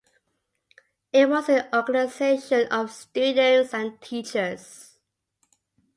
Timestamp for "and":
3.71-4.01